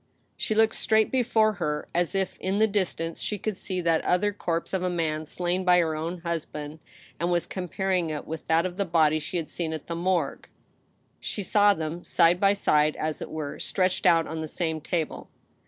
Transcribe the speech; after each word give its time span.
She 0.35 0.55
looked 0.55 0.73
straight 0.73 1.11
before 1.11 1.53
her, 1.61 1.87
as 1.93 2.15
if, 2.15 2.39
in 2.39 2.57
the 2.57 2.65
distance, 2.65 3.21
she 3.21 3.37
could 3.37 3.55
see 3.55 3.81
that 3.81 4.03
other 4.03 4.33
corpse 4.33 4.73
of 4.73 4.81
a 4.81 4.89
man 4.89 5.27
slain 5.27 5.63
by 5.63 5.77
her 5.77 5.95
own 5.95 6.21
husband, 6.21 6.79
and 7.19 7.29
was 7.31 7.45
comparing 7.45 8.09
it 8.09 8.25
with 8.25 8.47
that 8.47 8.65
of 8.65 8.77
the 8.77 8.85
body 8.85 9.19
she 9.19 9.37
had 9.37 9.51
seen 9.51 9.73
at 9.73 9.85
the 9.85 9.95
morgue. 9.95 10.49
She 11.19 11.43
saw 11.43 11.75
them 11.75 12.03
side 12.03 12.39
by 12.39 12.53
side, 12.53 12.95
as 12.95 13.21
it 13.21 13.29
were, 13.29 13.59
stretched 13.59 14.07
out 14.07 14.25
on 14.25 14.41
the 14.41 14.47
same 14.47 14.81
table. 14.81 15.29